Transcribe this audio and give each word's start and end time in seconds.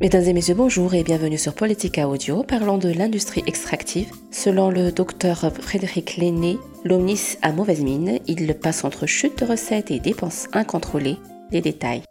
Mesdames 0.00 0.24
et 0.24 0.32
messieurs, 0.32 0.54
bonjour 0.54 0.94
et 0.94 1.02
bienvenue 1.02 1.36
sur 1.36 1.52
Politica 1.52 2.08
Audio, 2.08 2.42
parlant 2.42 2.78
de 2.78 2.88
l'industrie 2.88 3.42
extractive. 3.46 4.10
Selon 4.30 4.70
le 4.70 4.92
docteur 4.92 5.52
Frédéric 5.60 6.16
Lenné, 6.16 6.56
l'Omnis 6.86 7.36
a 7.42 7.52
mauvaise 7.52 7.82
mine, 7.82 8.18
il 8.26 8.54
passe 8.54 8.84
entre 8.84 9.04
chute 9.04 9.38
de 9.40 9.44
recettes 9.44 9.90
et 9.90 10.00
dépenses 10.00 10.48
incontrôlées. 10.54 11.18
Les 11.52 11.60
détails. 11.60 12.02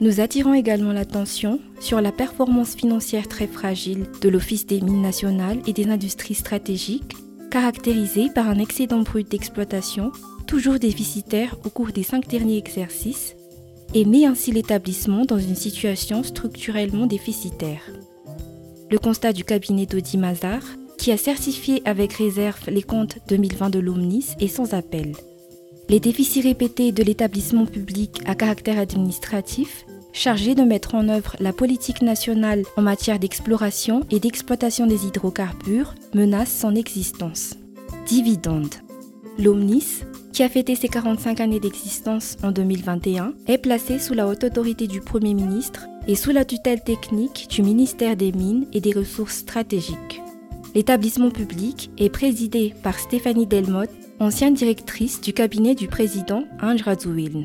Nous 0.00 0.20
attirons 0.20 0.52
également 0.52 0.92
l'attention 0.92 1.58
sur 1.80 2.02
la 2.02 2.12
performance 2.12 2.74
financière 2.74 3.28
très 3.28 3.46
fragile 3.46 4.04
de 4.20 4.28
l'Office 4.28 4.66
des 4.66 4.82
mines 4.82 5.00
nationales 5.00 5.62
et 5.66 5.72
des 5.72 5.88
industries 5.88 6.34
stratégiques, 6.34 7.16
caractérisée 7.50 8.28
par 8.28 8.50
un 8.50 8.58
excédent 8.58 9.00
brut 9.00 9.26
d'exploitation 9.26 10.12
toujours 10.46 10.78
déficitaire 10.78 11.56
au 11.64 11.70
cours 11.70 11.92
des 11.92 12.02
cinq 12.02 12.28
derniers 12.28 12.58
exercices 12.58 13.36
et 13.94 14.04
met 14.04 14.26
ainsi 14.26 14.52
l'établissement 14.52 15.24
dans 15.24 15.38
une 15.38 15.54
situation 15.54 16.22
structurellement 16.22 17.06
déficitaire. 17.06 17.82
Le 18.90 18.98
constat 18.98 19.32
du 19.32 19.44
cabinet 19.44 19.86
d'Audi 19.86 20.18
Mazar, 20.18 20.62
qui 20.98 21.12
a 21.12 21.16
certifié 21.16 21.82
avec 21.84 22.12
réserve 22.12 22.68
les 22.68 22.82
comptes 22.82 23.18
2020 23.28 23.70
de 23.70 23.78
l'Omnis, 23.78 24.28
est 24.40 24.48
sans 24.48 24.74
appel. 24.74 25.12
Les 25.88 26.00
déficits 26.00 26.42
répétés 26.42 26.92
de 26.92 27.02
l'établissement 27.02 27.66
public 27.66 28.20
à 28.24 28.34
caractère 28.34 28.78
administratif, 28.78 29.84
chargé 30.12 30.54
de 30.54 30.62
mettre 30.62 30.94
en 30.94 31.08
œuvre 31.08 31.36
la 31.40 31.52
politique 31.52 32.02
nationale 32.02 32.62
en 32.76 32.82
matière 32.82 33.18
d'exploration 33.18 34.02
et 34.10 34.20
d'exploitation 34.20 34.86
des 34.86 35.06
hydrocarbures, 35.06 35.94
menacent 36.14 36.56
son 36.60 36.74
existence. 36.74 37.54
Dividendes. 38.06 38.74
L'Omnis, 39.38 40.02
qui 40.32 40.42
a 40.42 40.48
fêté 40.48 40.74
ses 40.74 40.88
45 40.88 41.40
années 41.40 41.60
d'existence 41.60 42.36
en 42.42 42.52
2021, 42.52 43.34
est 43.46 43.58
placé 43.58 43.98
sous 43.98 44.14
la 44.14 44.26
haute 44.26 44.44
autorité 44.44 44.86
du 44.86 45.00
Premier 45.00 45.34
ministre 45.34 45.86
et 46.06 46.14
sous 46.14 46.30
la 46.30 46.44
tutelle 46.44 46.82
technique 46.82 47.48
du 47.50 47.62
ministère 47.62 48.16
des 48.16 48.32
Mines 48.32 48.66
et 48.72 48.80
des 48.80 48.92
Ressources 48.92 49.36
stratégiques. 49.38 50.22
L'établissement 50.74 51.30
public 51.30 51.90
est 51.98 52.08
présidé 52.08 52.74
par 52.82 52.98
Stéphanie 52.98 53.46
Delmotte, 53.46 53.90
ancienne 54.20 54.54
directrice 54.54 55.20
du 55.20 55.32
cabinet 55.34 55.74
du 55.74 55.86
président 55.86 56.44
Ange 56.62 56.82
Razouiln. 56.82 57.44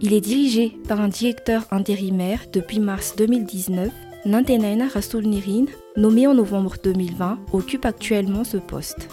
Il 0.00 0.12
est 0.12 0.20
dirigé 0.20 0.76
par 0.86 1.00
un 1.00 1.08
directeur 1.08 1.66
intérimaire 1.70 2.40
depuis 2.52 2.78
mars 2.78 3.14
2019, 3.16 3.90
Nantenaina 4.26 4.86
Rasoulnirin, 4.86 5.64
nommé 5.96 6.26
en 6.26 6.34
novembre 6.34 6.76
2020, 6.82 7.38
occupe 7.52 7.86
actuellement 7.86 8.44
ce 8.44 8.58
poste. 8.58 9.08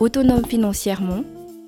Autonome 0.00 0.44
financièrement, 0.44 1.24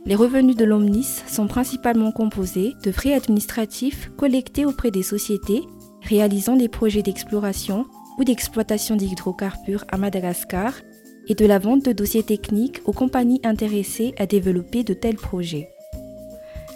les 0.06 0.14
revenus 0.14 0.56
de 0.56 0.64
l'Omnis 0.64 1.22
sont 1.26 1.48
principalement 1.48 2.12
composés 2.12 2.74
de 2.84 2.92
frais 2.92 3.12
administratifs 3.12 4.10
collectés 4.16 4.64
auprès 4.64 4.92
des 4.92 5.02
sociétés 5.02 5.62
réalisant 6.02 6.54
des 6.56 6.68
projets 6.68 7.02
d'exploration 7.02 7.86
ou 8.16 8.24
d'exploitation 8.24 8.94
d'hydrocarbures 8.94 9.84
à 9.90 9.98
Madagascar 9.98 10.72
et 11.26 11.34
de 11.34 11.44
la 11.44 11.58
vente 11.58 11.84
de 11.84 11.92
dossiers 11.92 12.22
techniques 12.22 12.80
aux 12.84 12.92
compagnies 12.92 13.40
intéressées 13.42 14.14
à 14.18 14.26
développer 14.26 14.84
de 14.84 14.94
tels 14.94 15.16
projets. 15.16 15.70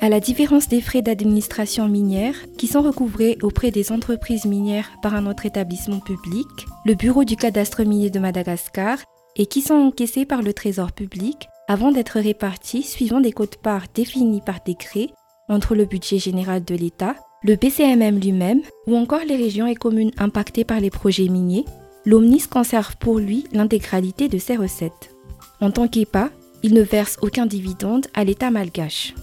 À 0.01 0.09
la 0.09 0.19
différence 0.19 0.67
des 0.67 0.81
frais 0.81 1.03
d'administration 1.03 1.87
minière 1.87 2.35
qui 2.59 2.67
sont 2.67 2.83
recouvrés 2.83 3.39
auprès 3.43 3.71
des 3.71 3.93
entreprises 3.93 4.47
minières 4.47 4.91
par 5.03 5.15
un 5.15 5.27
autre 5.27 5.47
établissement 5.47 6.01
public, 6.01 6.49
le 6.85 6.95
Bureau 6.95 7.23
du 7.23 7.37
cadastre 7.37 7.85
minier 7.85 8.11
de 8.11 8.19
Madagascar, 8.19 8.99
et 9.37 9.47
qui 9.47 9.63
sont 9.63 9.75
encaissés 9.75 10.25
par 10.25 10.43
le 10.43 10.53
Trésor 10.53 10.91
public, 10.91 11.49
avant 11.71 11.93
d'être 11.93 12.19
répartis 12.19 12.83
suivant 12.83 13.21
des 13.21 13.31
codes-parts 13.31 13.85
définis 13.95 14.41
par 14.41 14.59
décret 14.67 15.11
entre 15.49 15.77
le 15.77 15.85
budget 15.85 16.19
général 16.19 16.65
de 16.65 16.75
l'État, 16.75 17.15
le 17.45 17.57
PCMM 17.57 18.19
lui-même 18.19 18.61
ou 18.89 18.97
encore 18.97 19.21
les 19.25 19.37
régions 19.37 19.69
et 19.69 19.77
communes 19.77 20.11
impactées 20.19 20.65
par 20.65 20.81
les 20.81 20.91
projets 20.91 21.29
miniers, 21.29 21.65
l'Omnis 22.05 22.49
conserve 22.51 22.97
pour 22.97 23.21
lui 23.21 23.45
l'intégralité 23.53 24.27
de 24.27 24.37
ses 24.37 24.57
recettes. 24.57 25.15
En 25.61 25.71
tant 25.71 25.87
qu'EPA, 25.87 26.31
il 26.65 26.75
ne 26.75 26.83
verse 26.83 27.19
aucun 27.23 27.47
dividende 27.47 28.09
à 28.15 28.25
l'État 28.25 28.51
malgache. 28.51 29.15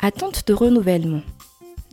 Attente 0.00 0.48
de 0.48 0.54
renouvellement. 0.54 1.20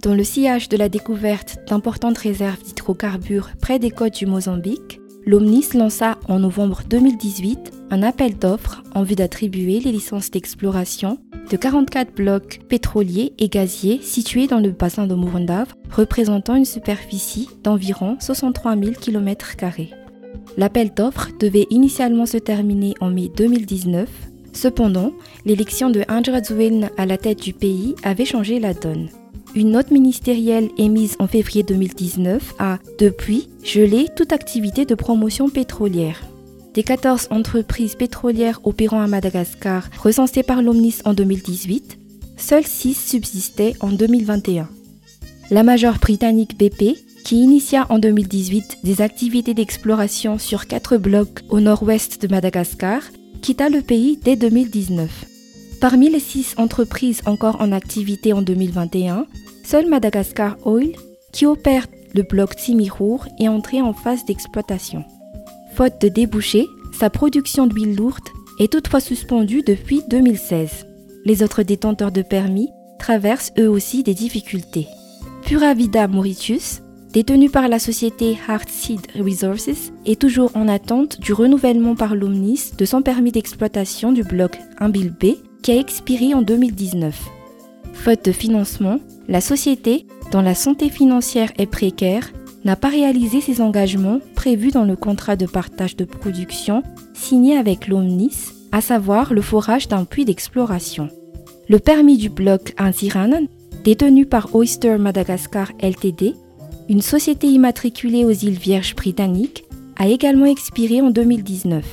Dans 0.02 0.16
le 0.16 0.24
sillage 0.24 0.70
de 0.70 0.78
la 0.78 0.88
découverte 0.88 1.60
d'importantes 1.68 2.20
réserves 2.20 2.64
d'hydrocarbures 2.64 3.50
près 3.60 3.78
des 3.78 3.92
côtes 3.92 4.20
du 4.20 4.26
Mozambique, 4.26 5.02
l'Omnis 5.26 5.74
lança 5.74 6.18
en 6.28 6.40
novembre 6.40 6.82
2018 6.88 7.72
un 7.90 8.04
appel 8.04 8.38
d'offres 8.38 8.84
en 8.94 9.04
vue 9.04 9.16
d'attribuer 9.16 9.80
les 9.80 9.92
licences 9.92 10.30
d'exploration 10.30 11.18
de 11.50 11.58
44 11.58 12.14
blocs 12.14 12.62
pétroliers 12.70 13.34
et 13.40 13.50
gaziers 13.50 14.00
situés 14.02 14.48
dans 14.48 14.60
le 14.60 14.70
bassin 14.70 15.08
de 15.08 15.16
Murundav, 15.16 15.74
représentant 15.92 16.56
une 16.56 16.66
superficie 16.66 17.50
d'environ 17.64 18.18
63 18.20 18.76
000 18.76 18.92
km. 19.00 19.56
L'appel 20.58 20.94
d'offres 20.94 21.30
devait 21.40 21.68
initialement 21.70 22.26
se 22.26 22.38
terminer 22.38 22.94
en 23.00 23.10
mai 23.10 23.32
2019. 23.36 24.10
Cependant, 24.54 25.12
l'élection 25.44 25.90
de 25.90 26.04
Andra 26.08 26.40
à 26.98 27.06
la 27.06 27.18
tête 27.18 27.42
du 27.42 27.54
pays 27.54 27.96
avait 28.04 28.26
changé 28.26 28.60
la 28.60 28.74
donne. 28.74 29.10
Une 29.56 29.72
note 29.72 29.90
ministérielle 29.90 30.70
émise 30.78 31.16
en 31.20 31.28
février 31.28 31.64
2019 31.64 32.56
a, 32.60 32.78
depuis, 33.00 33.48
gelé 33.64 34.08
toute 34.14 34.34
activité 34.34 34.84
de 34.84 34.96
promotion 34.96 35.50
pétrolière. 35.50 36.20
Des 36.74 36.84
14 36.84 37.30
entreprises 37.32 37.96
pétrolières 37.96 38.60
opérant 38.66 39.02
à 39.02 39.08
Madagascar 39.08 39.90
recensées 39.98 40.44
par 40.44 40.62
l'Omnis 40.62 40.98
en 41.06 41.14
2018, 41.14 41.98
seules 42.36 42.66
6 42.66 42.96
subsistaient 42.96 43.76
en 43.80 43.92
2021. 43.92 44.68
La 45.52 45.64
majeure 45.64 46.00
britannique 46.00 46.58
BP, 46.58 46.98
qui 47.24 47.38
initia 47.38 47.88
en 47.90 47.98
2018 47.98 48.80
des 48.84 49.02
activités 49.02 49.54
d'exploration 49.54 50.38
sur 50.38 50.68
4 50.68 50.98
blocs 50.98 51.44
au 51.48 51.62
nord-ouest 51.62 52.22
de 52.22 52.28
Madagascar, 52.28 53.04
quitta 53.42 53.70
le 53.70 53.82
pays 53.82 54.20
dès 54.22 54.36
2019. 54.36 55.28
Parmi 55.80 56.10
les 56.10 56.20
6 56.20 56.56
entreprises 56.58 57.22
encore 57.26 57.62
en 57.62 57.72
activité 57.72 58.34
en 58.34 58.42
2021, 58.42 59.28
Seul 59.66 59.90
Madagascar 59.90 60.58
Oil, 60.64 60.92
qui 61.32 61.48
opère 61.48 61.88
le 62.14 62.22
bloc 62.22 62.56
Timirour, 62.56 63.26
est 63.40 63.48
entré 63.48 63.82
en 63.82 63.94
phase 63.94 64.24
d'exploitation. 64.24 65.04
Faute 65.74 66.00
de 66.00 66.08
débouchés, 66.08 66.68
sa 66.94 67.10
production 67.10 67.66
d'huile 67.66 67.96
lourde 67.96 68.30
est 68.60 68.72
toutefois 68.72 69.00
suspendue 69.00 69.64
depuis 69.64 70.04
2016. 70.08 70.86
Les 71.26 71.42
autres 71.42 71.64
détenteurs 71.64 72.12
de 72.12 72.22
permis 72.22 72.70
traversent 73.00 73.54
eux 73.58 73.68
aussi 73.68 74.04
des 74.04 74.14
difficultés. 74.14 74.88
Pura 75.42 75.74
Vida 75.74 76.08
Mauritius, 76.08 76.84
détenu 77.12 77.50
par 77.50 77.68
la 77.68 77.80
société 77.80 78.38
Heartseed 78.48 79.08
Resources, 79.20 79.92
est 80.06 80.22
toujours 80.22 80.52
en 80.54 80.68
attente 80.68 81.20
du 81.20 81.34
renouvellement 81.34 81.96
par 81.96 82.14
l'Omnis 82.14 82.74
de 82.78 82.86
son 82.86 83.02
permis 83.02 83.32
d'exploitation 83.32 84.12
du 84.12 84.22
bloc 84.22 84.60
1 84.78 84.90
B 84.90 85.26
qui 85.64 85.72
a 85.72 85.80
expiré 85.80 86.36
en 86.36 86.44
2019. 86.44 87.20
Faute 87.94 88.26
de 88.26 88.32
financement, 88.32 89.00
la 89.28 89.42
société, 89.42 90.06
dont 90.32 90.42
la 90.42 90.56
santé 90.56 90.90
financière 90.90 91.52
est 91.58 91.66
précaire, 91.66 92.32
n'a 92.64 92.76
pas 92.76 92.90
réalisé 92.90 93.42
ses 93.42 93.62
engagements 93.62 94.20
prévus 94.36 94.72
dans 94.72 94.84
le 94.84 94.96
contrat 94.96 95.36
de 95.36 95.46
partage 95.46 95.96
de 95.96 96.06
production 96.06 96.84
signé 97.14 97.58
avec 97.58 97.88
l'Omnis, 97.88 98.54
à 98.72 98.82
savoir 98.82 99.34
le 99.34 99.42
forage 99.42 99.88
d'un 99.88 100.06
puits 100.06 100.26
d'exploration. 100.26 101.10
Le 101.70 101.80
permis 101.80 102.18
du 102.18 102.30
bloc 102.30 102.74
Anziranan, 102.80 103.48
détenu 103.84 104.26
par 104.26 104.54
Oyster 104.56 104.98
Madagascar 104.98 105.72
Ltd, 105.82 106.36
une 106.90 107.02
société 107.02 107.48
immatriculée 107.48 108.26
aux 108.26 108.32
îles 108.32 108.60
Vierges 108.60 108.96
britanniques, 108.96 109.66
a 109.98 110.08
également 110.08 110.46
expiré 110.46 111.02
en 111.02 111.10
2019. 111.10 111.86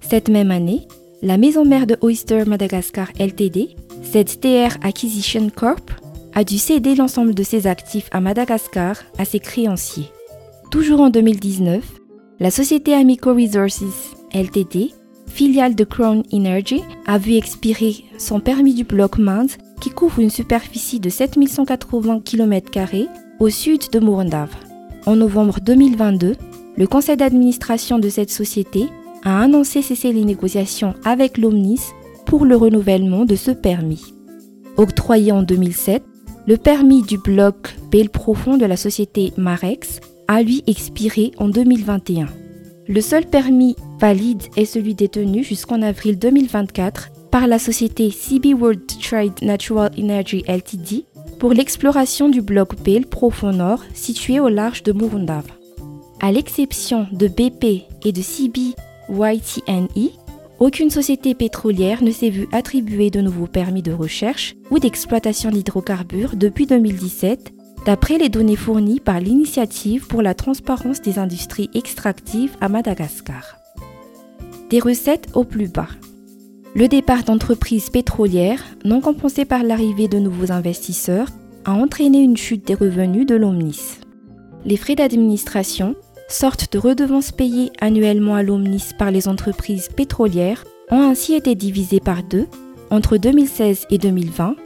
Cette 0.00 0.28
même 0.28 0.50
année, 0.50 0.88
la 1.22 1.36
maison 1.36 1.64
mère 1.64 1.86
de 1.86 1.96
Oyster 2.00 2.44
Madagascar 2.46 3.08
Ltd, 3.18 3.76
ZTR 4.04 4.76
Acquisition 4.82 5.50
Corp, 5.54 5.90
a 6.38 6.44
dû 6.44 6.56
céder 6.56 6.94
l'ensemble 6.94 7.34
de 7.34 7.42
ses 7.42 7.66
actifs 7.66 8.08
à 8.12 8.20
Madagascar 8.20 8.94
à 9.18 9.24
ses 9.24 9.40
créanciers. 9.40 10.12
Toujours 10.70 11.00
en 11.00 11.10
2019, 11.10 11.82
la 12.38 12.52
société 12.52 12.94
Amico 12.94 13.34
Resources 13.34 14.14
Ltd, 14.32 14.94
filiale 15.26 15.74
de 15.74 15.82
Crown 15.82 16.22
Energy, 16.32 16.80
a 17.06 17.18
vu 17.18 17.34
expirer 17.34 18.04
son 18.18 18.38
permis 18.38 18.72
du 18.72 18.84
bloc 18.84 19.18
Mind 19.18 19.50
qui 19.80 19.90
couvre 19.90 20.20
une 20.20 20.30
superficie 20.30 21.00
de 21.00 21.10
7180 21.10 22.20
km 22.20 22.70
au 23.40 23.48
sud 23.50 23.90
de 23.90 23.98
Murundav. 23.98 24.50
En 25.06 25.16
novembre 25.16 25.58
2022, 25.60 26.36
le 26.76 26.86
conseil 26.86 27.16
d'administration 27.16 27.98
de 27.98 28.08
cette 28.08 28.30
société 28.30 28.86
a 29.24 29.42
annoncé 29.42 29.82
cesser 29.82 30.12
les 30.12 30.24
négociations 30.24 30.94
avec 31.04 31.36
l'Omnis 31.36 31.80
pour 32.26 32.44
le 32.44 32.54
renouvellement 32.54 33.24
de 33.24 33.34
ce 33.34 33.50
permis. 33.50 34.14
Octroyé 34.76 35.32
en 35.32 35.42
2007, 35.42 36.04
le 36.48 36.56
permis 36.56 37.02
du 37.02 37.18
bloc 37.18 37.76
Belle 37.92 38.08
Profond 38.08 38.56
de 38.56 38.64
la 38.64 38.78
société 38.78 39.34
Marex 39.36 40.00
a 40.28 40.42
lui 40.42 40.64
expiré 40.66 41.32
en 41.36 41.46
2021. 41.46 42.26
Le 42.88 43.00
seul 43.02 43.26
permis 43.26 43.76
valide 44.00 44.44
est 44.56 44.64
celui 44.64 44.94
détenu 44.94 45.44
jusqu'en 45.44 45.82
avril 45.82 46.18
2024 46.18 47.10
par 47.30 47.46
la 47.48 47.58
société 47.58 48.10
CB 48.10 48.54
World 48.54 48.80
Trade 48.86 49.42
Natural 49.42 49.90
Energy 49.98 50.42
Ltd, 50.48 51.04
pour 51.38 51.52
l'exploration 51.52 52.30
du 52.30 52.40
bloc 52.40 52.76
Pale 52.76 53.04
profond 53.04 53.52
nord 53.52 53.84
situé 53.92 54.40
au 54.40 54.48
large 54.48 54.82
de 54.82 54.92
Murundav. 54.92 55.44
À 56.20 56.32
l'exception 56.32 57.06
de 57.12 57.28
BP 57.28 57.84
et 58.06 58.12
de 58.12 58.22
CBYTNE, 58.22 60.08
aucune 60.58 60.90
société 60.90 61.34
pétrolière 61.34 62.02
ne 62.02 62.10
s'est 62.10 62.30
vue 62.30 62.48
attribuer 62.52 63.10
de 63.10 63.20
nouveaux 63.20 63.46
permis 63.46 63.82
de 63.82 63.92
recherche 63.92 64.56
ou 64.70 64.78
d'exploitation 64.78 65.50
d'hydrocarbures 65.50 66.36
depuis 66.36 66.66
2017, 66.66 67.52
d'après 67.86 68.18
les 68.18 68.28
données 68.28 68.56
fournies 68.56 69.00
par 69.00 69.20
l'Initiative 69.20 70.06
pour 70.08 70.20
la 70.20 70.34
transparence 70.34 71.00
des 71.00 71.18
industries 71.18 71.70
extractives 71.74 72.56
à 72.60 72.68
Madagascar. 72.68 73.56
Des 74.68 74.80
recettes 74.80 75.28
au 75.34 75.44
plus 75.44 75.68
bas. 75.68 75.88
Le 76.74 76.88
départ 76.88 77.22
d'entreprises 77.22 77.88
pétrolières, 77.88 78.64
non 78.84 79.00
compensé 79.00 79.44
par 79.44 79.62
l'arrivée 79.62 80.08
de 80.08 80.18
nouveaux 80.18 80.52
investisseurs, 80.52 81.28
a 81.64 81.72
entraîné 81.72 82.18
une 82.18 82.36
chute 82.36 82.66
des 82.66 82.74
revenus 82.74 83.26
de 83.26 83.36
l'Omnis. 83.36 83.98
Les 84.64 84.76
frais 84.76 84.96
d'administration, 84.96 85.94
sorte 86.28 86.72
de 86.72 86.78
redevances 86.78 87.32
payées 87.32 87.70
annuellement 87.80 88.34
à 88.34 88.42
l'Omnis 88.42 88.90
par 88.98 89.10
les 89.10 89.28
entreprises 89.28 89.88
pétrolières, 89.88 90.64
ont 90.90 91.02
ainsi 91.02 91.34
été 91.34 91.54
divisés 91.54 92.00
par 92.00 92.22
deux 92.22 92.46
entre 92.90 93.16
2016 93.16 93.86
et 93.90 93.98
2020, 93.98 94.56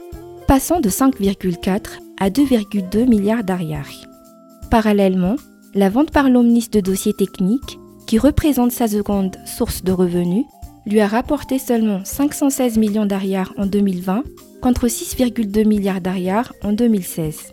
passant 0.47 0.79
de 0.79 0.89
5,4 0.89 1.99
à 2.19 2.29
2,2 2.29 3.07
milliards 3.07 3.43
d'ariari. 3.43 4.05
Parallèlement, 4.69 5.35
la 5.73 5.89
vente 5.89 6.11
par 6.11 6.29
l'Omnis 6.29 6.69
de 6.71 6.79
dossiers 6.79 7.13
techniques, 7.13 7.79
qui 8.07 8.19
représente 8.19 8.71
sa 8.71 8.87
seconde 8.87 9.37
source 9.45 9.83
de 9.83 9.91
revenus, 9.91 10.45
lui 10.85 10.99
a 10.99 11.07
rapporté 11.07 11.59
seulement 11.59 12.01
516 12.03 12.77
millions 12.77 13.05
d'ariars 13.05 13.53
en 13.57 13.65
2020 13.65 14.23
contre 14.61 14.87
6,2 14.87 15.65
milliards 15.65 16.01
d'ariars 16.01 16.53
en 16.63 16.73
2016. 16.73 17.52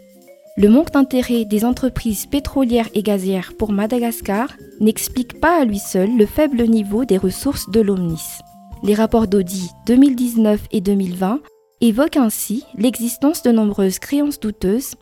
Le 0.60 0.68
manque 0.68 0.90
d'intérêt 0.90 1.46
des 1.46 1.64
entreprises 1.64 2.26
pétrolières 2.26 2.90
et 2.92 3.02
gazières 3.02 3.54
pour 3.58 3.72
Madagascar 3.72 4.48
n'explique 4.78 5.40
pas 5.40 5.58
à 5.58 5.64
lui 5.64 5.78
seul 5.78 6.14
le 6.18 6.26
faible 6.26 6.64
niveau 6.64 7.06
des 7.06 7.16
ressources 7.16 7.70
de 7.70 7.80
l'Omnis. 7.80 8.40
Les 8.82 8.94
rapports 8.94 9.26
d'Audi 9.26 9.70
2019 9.86 10.60
et 10.70 10.82
2020 10.82 11.40
évoquent 11.80 12.18
ainsi 12.18 12.66
l'existence 12.76 13.42
de 13.42 13.52
nombreuses 13.52 13.98
créances 13.98 14.38
douteuses, 14.38 14.96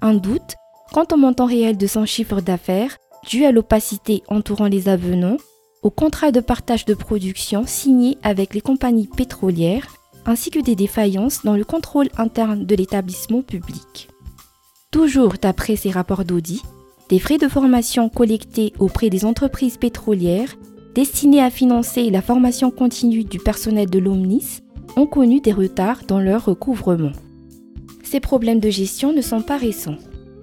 un 0.00 0.14
doute 0.14 0.56
quant 0.92 1.06
au 1.12 1.16
montant 1.16 1.46
réel 1.46 1.76
de 1.76 1.86
son 1.86 2.06
chiffre 2.06 2.40
d'affaires 2.40 2.96
dû 3.24 3.44
à 3.44 3.52
l'opacité 3.52 4.24
entourant 4.26 4.66
les 4.66 4.88
avenants, 4.88 5.36
au 5.82 5.90
contrat 5.90 6.32
de 6.32 6.40
partage 6.40 6.86
de 6.86 6.94
production 6.94 7.62
signé 7.68 8.18
avec 8.24 8.52
les 8.52 8.60
compagnies 8.60 9.06
pétrolières, 9.16 9.86
ainsi 10.26 10.50
que 10.50 10.58
des 10.58 10.74
défaillances 10.74 11.44
dans 11.44 11.56
le 11.56 11.64
contrôle 11.64 12.08
interne 12.18 12.66
de 12.66 12.74
l'établissement 12.74 13.42
public. 13.42 14.08
Toujours 14.94 15.34
d'après 15.42 15.74
ces 15.74 15.90
rapports 15.90 16.24
d'audit, 16.24 16.62
des 17.08 17.18
frais 17.18 17.36
de 17.36 17.48
formation 17.48 18.08
collectés 18.08 18.72
auprès 18.78 19.10
des 19.10 19.24
entreprises 19.24 19.76
pétrolières 19.76 20.54
destinés 20.94 21.42
à 21.42 21.50
financer 21.50 22.10
la 22.10 22.22
formation 22.22 22.70
continue 22.70 23.24
du 23.24 23.40
personnel 23.40 23.90
de 23.90 23.98
l'OMNIS 23.98 24.60
ont 24.94 25.06
connu 25.06 25.40
des 25.40 25.50
retards 25.50 26.02
dans 26.06 26.20
leur 26.20 26.44
recouvrement. 26.44 27.10
Ces 28.04 28.20
problèmes 28.20 28.60
de 28.60 28.70
gestion 28.70 29.12
ne 29.12 29.20
sont 29.20 29.42
pas 29.42 29.56
récents. 29.56 29.96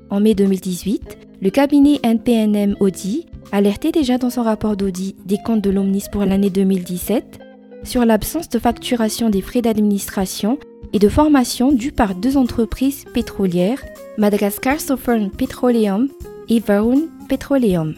En 0.10 0.20
mai 0.20 0.36
2018, 0.36 1.18
le 1.42 1.50
cabinet 1.50 2.02
NPNM 2.04 2.76
Audi 2.82 3.28
alertait 3.54 3.94
déjà 3.94 4.18
dans 4.18 4.30
son 4.30 4.44
rapport 4.44 4.76
d'audit 4.76 5.16
des 5.26 5.38
comptes 5.46 5.62
de 5.62 5.70
l'OMNIS 5.70 6.10
pour 6.12 6.26
l'année 6.26 6.50
2017 6.50 7.40
sur 7.84 8.04
l'absence 8.04 8.50
de 8.50 8.60
facturation 8.60 9.30
des 9.30 9.42
frais 9.42 9.62
d'administration 9.62 10.60
et 10.94 11.00
de 11.00 11.10
formation 11.10 11.72
dus 11.72 11.92
par 11.92 12.16
deux 12.16 12.38
entreprises 12.38 13.06
pétrolières, 13.14 13.84
Madagascar 14.18 14.80
Southern 14.80 15.30
Petroleum 15.30 16.10
et 16.50 16.60
Varun 16.60 17.04
Petroleum. 17.30 17.96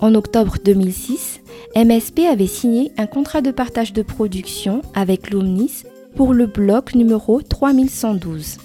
En 0.00 0.14
octobre 0.14 0.56
2006, 0.62 1.40
MSP 1.76 2.20
avait 2.30 2.46
signé 2.46 2.92
un 2.98 3.06
contrat 3.06 3.40
de 3.40 3.50
partage 3.50 3.92
de 3.92 4.02
production 4.02 4.82
avec 4.94 5.30
l'Omnis 5.30 5.84
pour 6.14 6.34
le 6.34 6.46
bloc 6.46 6.94
numéro 6.94 7.40
3112. 7.40 8.58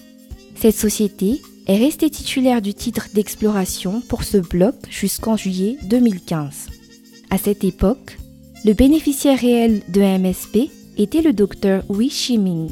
Cette 0.56 0.76
société 0.76 1.42
est 1.68 1.78
restée 1.78 2.10
titulaire 2.10 2.62
du 2.62 2.74
titre 2.74 3.08
d'exploration 3.14 4.02
pour 4.10 4.24
ce 4.24 4.38
bloc 4.38 4.76
jusqu'en 4.90 5.38
juillet 5.38 5.78
2015. 5.84 6.68
À 7.30 7.38
cette 7.38 7.64
époque, 7.64 8.18
le 8.66 8.74
bénéficiaire 8.74 9.40
réel 9.40 9.82
de 9.88 10.02
MSP 10.02 10.70
était 10.98 11.22
le 11.22 11.32
docteur 11.32 11.84
Wei 11.90 12.10
Shiming 12.10 12.70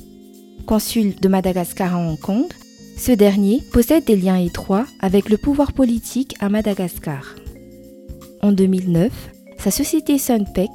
consul 0.68 1.16
de 1.16 1.30
Madagascar 1.30 1.96
à 1.96 1.98
Hong 1.98 2.20
Kong, 2.20 2.46
ce 2.98 3.14
dernier 3.14 3.64
possède 3.72 4.04
des 4.04 4.18
liens 4.18 4.38
étroits 4.38 4.86
avec 5.00 5.30
le 5.30 5.38
pouvoir 5.38 5.72
politique 5.72 6.36
à 6.42 6.50
Madagascar. 6.50 7.36
En 8.42 8.52
2009, 8.52 9.12
sa 9.58 9.72
société 9.72 10.18
Sunpec 10.18 10.70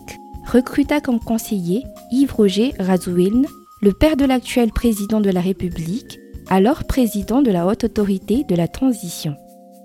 recruta 0.51 1.01
comme 1.01 1.21
conseiller 1.21 1.85
Yves-Roger 2.11 2.73
Razouilne, 2.81 3.47
le 3.83 3.93
père 3.93 4.17
de 4.17 4.25
l'actuel 4.25 4.73
président 4.73 5.21
de 5.21 5.31
la 5.31 5.41
République, 5.41 6.19
alors 6.49 6.85
président 6.85 7.43
de 7.43 7.51
la 7.51 7.67
Haute 7.67 7.85
Autorité 7.85 8.45
de 8.45 8.57
la 8.57 8.69
Transition. 8.69 9.37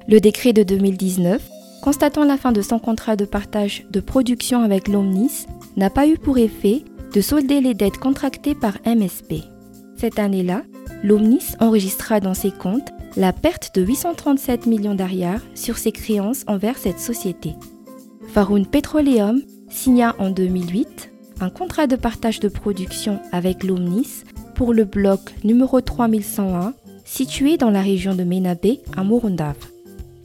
Le 0.07 0.21
décret 0.21 0.53
de 0.53 0.63
2019, 0.63 1.41
constatant 1.81 2.23
la 2.23 2.37
fin 2.37 2.53
de 2.53 2.61
son 2.61 2.79
contrat 2.79 3.17
de 3.17 3.25
partage 3.25 3.85
de 3.91 3.99
production 3.99 4.63
avec 4.63 4.87
l'Omnis, 4.87 5.47
n'a 5.75 5.89
pas 5.89 6.07
eu 6.07 6.17
pour 6.17 6.37
effet 6.37 6.83
de 7.13 7.21
solder 7.21 7.59
les 7.59 7.73
dettes 7.73 7.97
contractées 7.97 8.55
par 8.55 8.77
MSP. 8.85 9.56
Cette 9.97 10.19
année-là, 10.19 10.61
l'Omnis 11.03 11.55
enregistra 11.59 12.19
dans 12.19 12.35
ses 12.35 12.51
comptes 12.51 12.91
la 13.15 13.33
perte 13.33 13.73
de 13.75 13.83
837 13.83 14.67
millions 14.67 14.93
d'ariars 14.93 15.41
sur 15.55 15.77
ses 15.77 15.91
créances 15.91 16.43
envers 16.47 16.77
cette 16.77 16.99
société. 16.99 17.55
Faroun 18.27 18.65
Petroleum 18.65 19.41
signa 19.69 20.15
en 20.19 20.29
2008 20.29 21.11
un 21.39 21.49
contrat 21.49 21.87
de 21.87 21.95
partage 21.95 22.39
de 22.39 22.47
production 22.47 23.19
avec 23.31 23.63
l'Omnis 23.63 24.23
pour 24.55 24.73
le 24.73 24.85
bloc 24.85 25.33
numéro 25.43 25.81
3101 25.81 26.73
situé 27.05 27.57
dans 27.57 27.69
la 27.69 27.81
région 27.81 28.13
de 28.15 28.23
Menabe 28.23 28.77
à 28.95 29.03
Morundav. 29.03 29.55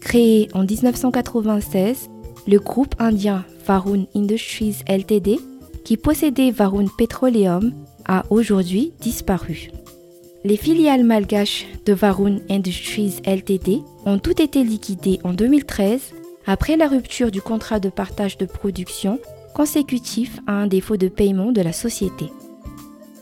Créé 0.01 0.49
en 0.53 0.65
1996, 0.65 2.11
le 2.47 2.59
groupe 2.59 2.95
indien 2.99 3.45
Varun 3.67 4.05
Industries 4.17 4.79
Ltd, 4.89 5.39
qui 5.85 5.97
possédait 5.97 6.51
Varun 6.51 6.87
Petroleum, 6.99 7.73
a 8.07 8.25
aujourd'hui 8.31 8.93
disparu. 9.01 9.71
Les 10.45 10.57
filiales 10.57 11.05
malgaches 11.05 11.67
de 11.87 11.93
Varun 11.93 12.39
Industries 12.51 13.21
Ltd 13.25 13.83
ont 14.05 14.19
toutes 14.19 14.41
été 14.41 14.65
liquidées 14.65 15.21
en 15.23 15.33
2013 15.33 16.13
après 16.47 16.77
la 16.77 16.89
rupture 16.89 17.31
du 17.31 17.41
contrat 17.41 17.79
de 17.79 17.89
partage 17.89 18.39
de 18.39 18.47
production 18.47 19.21
consécutif 19.55 20.41
à 20.47 20.53
un 20.53 20.67
défaut 20.67 20.97
de 20.97 21.09
paiement 21.09 21.53
de 21.53 21.61
la 21.61 21.73
société. 21.73 22.27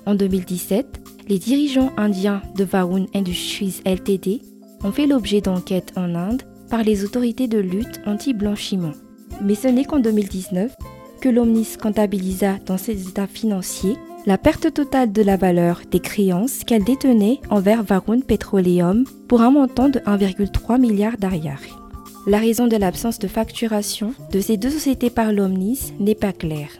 En 0.06 0.14
2017, 0.14 1.00
les 1.28 1.38
dirigeants 1.38 1.92
indiens 1.96 2.40
de 2.56 2.64
Varun 2.64 3.06
Industries 3.14 3.82
Ltd 3.84 4.40
ont 4.82 4.92
fait 4.92 5.06
l'objet 5.06 5.40
d'enquêtes 5.40 5.92
en 5.96 6.14
Inde 6.14 6.42
par 6.70 6.82
les 6.82 7.04
autorités 7.04 7.48
de 7.48 7.58
lutte 7.58 8.00
anti-blanchiment. 8.06 8.92
Mais 9.42 9.54
ce 9.54 9.68
n'est 9.68 9.84
qu'en 9.84 9.98
2019 9.98 10.74
que 11.20 11.28
l'Omnis 11.28 11.76
comptabilisa 11.80 12.56
dans 12.64 12.78
ses 12.78 13.08
états 13.08 13.26
financiers 13.26 13.96
la 14.26 14.36
perte 14.36 14.72
totale 14.72 15.12
de 15.12 15.22
la 15.22 15.36
valeur 15.36 15.82
des 15.90 16.00
créances 16.00 16.64
qu'elle 16.64 16.84
détenait 16.84 17.40
envers 17.48 17.82
Varun 17.82 18.20
Petroleum 18.20 19.04
pour 19.28 19.40
un 19.40 19.50
montant 19.50 19.88
de 19.88 19.98
1,3 20.00 20.78
milliard 20.78 21.16
d'ariari. 21.16 21.72
La 22.26 22.38
raison 22.38 22.66
de 22.66 22.76
l'absence 22.76 23.18
de 23.18 23.28
facturation 23.28 24.12
de 24.30 24.40
ces 24.40 24.58
deux 24.58 24.70
sociétés 24.70 25.10
par 25.10 25.32
l'Omnis 25.32 25.94
n'est 25.98 26.14
pas 26.14 26.32
claire. 26.32 26.70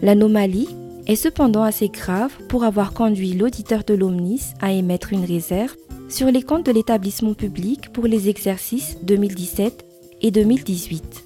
L'anomalie 0.00 0.68
est 1.06 1.16
cependant 1.16 1.62
assez 1.62 1.88
grave 1.88 2.32
pour 2.48 2.64
avoir 2.64 2.94
conduit 2.94 3.34
l'auditeur 3.34 3.84
de 3.84 3.94
l'Omnis 3.94 4.54
à 4.60 4.72
émettre 4.72 5.12
une 5.12 5.24
réserve 5.24 5.76
sur 6.08 6.28
les 6.28 6.42
comptes 6.42 6.66
de 6.66 6.72
l'établissement 6.72 7.34
public 7.34 7.92
pour 7.92 8.06
les 8.06 8.28
exercices 8.28 8.96
2017 9.02 9.84
et 10.22 10.30
2018. 10.30 11.24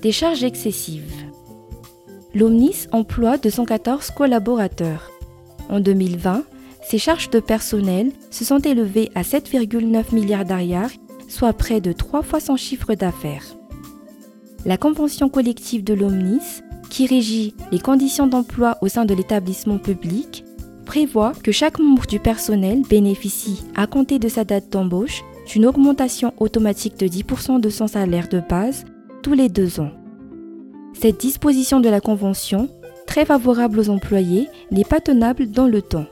Des 0.00 0.12
charges 0.12 0.44
excessives. 0.44 1.17
L'Omnis 2.38 2.86
emploie 2.92 3.36
214 3.36 4.12
collaborateurs. 4.12 5.10
En 5.68 5.80
2020, 5.80 6.44
ses 6.88 6.98
charges 6.98 7.30
de 7.30 7.40
personnel 7.40 8.12
se 8.30 8.44
sont 8.44 8.60
élevées 8.60 9.10
à 9.16 9.22
7,9 9.22 10.14
milliards 10.14 10.44
d'ariars, 10.44 10.92
soit 11.26 11.52
près 11.52 11.80
de 11.80 11.90
trois 11.90 12.22
fois 12.22 12.38
son 12.38 12.54
chiffre 12.54 12.94
d'affaires. 12.94 13.42
La 14.64 14.76
convention 14.76 15.28
collective 15.28 15.82
de 15.82 15.94
l'Omnis, 15.94 16.62
qui 16.90 17.08
régit 17.08 17.54
les 17.72 17.80
conditions 17.80 18.28
d'emploi 18.28 18.78
au 18.82 18.88
sein 18.88 19.04
de 19.04 19.14
l'établissement 19.14 19.78
public, 19.78 20.44
prévoit 20.86 21.32
que 21.42 21.50
chaque 21.50 21.80
membre 21.80 22.06
du 22.06 22.20
personnel 22.20 22.82
bénéficie, 22.88 23.64
à 23.74 23.88
compter 23.88 24.20
de 24.20 24.28
sa 24.28 24.44
date 24.44 24.70
d'embauche, 24.70 25.24
d'une 25.48 25.66
augmentation 25.66 26.32
automatique 26.38 27.00
de 27.00 27.08
10% 27.08 27.60
de 27.60 27.68
son 27.68 27.88
salaire 27.88 28.28
de 28.28 28.38
base 28.38 28.84
tous 29.24 29.32
les 29.32 29.48
deux 29.48 29.80
ans. 29.80 29.90
Cette 31.00 31.20
disposition 31.20 31.78
de 31.78 31.88
la 31.88 32.00
Convention, 32.00 32.68
très 33.06 33.24
favorable 33.24 33.78
aux 33.78 33.88
employés, 33.88 34.48
n'est 34.72 34.82
pas 34.82 34.98
tenable 34.98 35.48
dans 35.48 35.68
le 35.68 35.80
temps. 35.80 36.06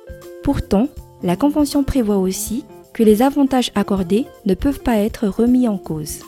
Pourtant, 0.45 0.87
la 1.25 1.35
Convention 1.35 1.83
prévoit 1.83 2.19
aussi 2.19 2.65
que 2.95 3.03
les 3.03 3.21
avantages 3.21 3.73
accordés 3.75 4.27
ne 4.45 4.55
peuvent 4.55 4.83
pas 4.83 4.99
être 4.99 5.27
remis 5.27 5.67
en 5.67 5.77
cause. 5.77 6.21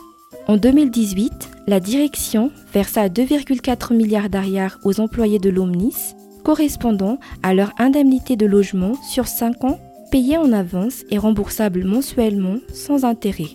En 0.48 0.56
2018, 0.56 1.30
la 1.68 1.78
direction 1.78 2.50
versa 2.72 3.08
2,4 3.08 3.94
milliards 3.94 4.28
d'arrières 4.28 4.80
aux 4.82 4.98
employés 4.98 5.38
de 5.38 5.50
l'Omnis, 5.50 6.16
correspondant 6.42 7.20
à 7.44 7.54
leur 7.54 7.70
indemnité 7.78 8.34
de 8.34 8.46
logement 8.46 8.94
sur 9.08 9.28
5 9.28 9.62
ans 9.62 9.78
payée 10.10 10.36
en 10.36 10.52
avance 10.52 11.04
et 11.12 11.18
remboursable 11.18 11.84
mensuellement 11.84 12.56
sans 12.74 13.04
intérêt. 13.04 13.50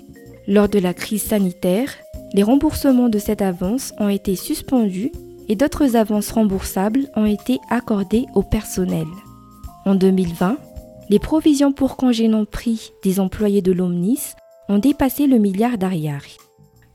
Lors 0.48 0.70
de 0.70 0.80
la 0.80 0.94
crise 0.94 1.24
sanitaire, 1.24 1.90
les 2.34 2.44
remboursements 2.44 3.10
de 3.10 3.20
cette 3.20 3.42
avance 3.42 3.94
ont 4.00 4.10
été 4.10 4.36
suspendus 4.36 5.12
et 5.48 5.56
d'autres 5.56 5.96
avances 5.96 6.32
remboursables 6.32 7.10
ont 7.16 7.26
été 7.26 7.60
accordées 7.70 8.26
au 8.34 8.42
personnel. 8.42 9.06
En 9.86 9.96
2020, 9.96 10.58
les 11.10 11.20
provisions 11.20 11.74
pour 11.74 11.98
congés 11.98 12.28
non 12.28 12.46
pris 12.46 12.92
des 13.04 13.20
employés 13.20 13.62
de 13.62 13.72
l'Omnis 13.72 14.34
ont 14.70 14.80
dépassé 14.80 15.28
le 15.28 15.38
milliard 15.38 15.78
d'arrières. 15.78 16.24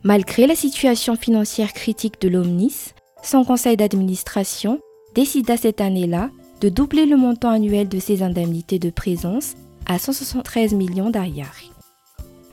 Malgré 0.03 0.47
la 0.47 0.55
situation 0.55 1.17
financière 1.17 1.73
critique 1.73 2.21
de 2.21 2.29
l'Omnis, 2.29 2.95
son 3.23 3.45
conseil 3.45 3.77
d'administration 3.77 4.81
décida 5.15 5.57
cette 5.57 5.81
année-là 5.81 6.31
de 6.61 6.69
doubler 6.69 7.07
le 7.07 7.17
montant 7.17 7.51
annuel 7.51 7.89
de 7.89 7.99
ses 7.99 8.23
indemnités 8.23 8.79
de 8.79 8.91
présence 8.91 9.55
à 9.87 9.99
173 9.99 10.75
millions 10.75 11.11
d'arrières. 11.11 11.55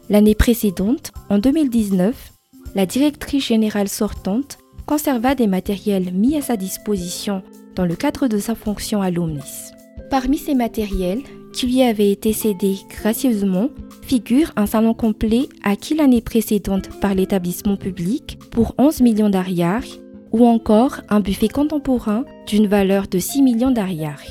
L'année 0.10 0.36
précédente, 0.36 1.12
en 1.30 1.40
2019, 1.40 2.34
la 2.76 2.86
directrice 2.86 3.48
générale 3.48 3.88
sortante 3.88 4.58
conserva 4.86 5.34
des 5.34 5.48
matériels 5.48 6.14
mis 6.14 6.36
à 6.36 6.42
sa 6.42 6.58
disposition 6.58 7.42
dans 7.76 7.86
le 7.86 7.96
cadre 7.96 8.28
de 8.28 8.38
sa 8.38 8.54
fonction 8.54 9.02
à 9.02 9.10
l'Omnis. 9.10 9.72
Parmi 10.10 10.38
ces 10.38 10.54
matériels, 10.54 11.24
qui 11.54 11.68
lui 11.68 11.82
avaient 11.82 12.12
été 12.12 12.34
cédés 12.34 12.78
gracieusement, 12.90 13.70
figure 14.02 14.52
un 14.56 14.66
salon 14.66 14.94
complet 14.94 15.48
acquis 15.64 15.96
l'année 15.96 16.22
précédente 16.22 16.90
par 17.00 17.16
l'établissement 17.16 17.78
public 17.78 18.38
pour 18.52 18.76
11 18.78 19.02
millions 19.02 19.30
d'arrières 19.30 19.86
ou 20.32 20.46
encore 20.46 21.02
un 21.10 21.22
buffet 21.22 21.48
contemporain 21.48 22.26
d'une 22.46 22.68
valeur 22.68 23.08
de 23.08 23.20
6 23.20 23.42
millions 23.42 23.72
d'arrières. 23.72 24.22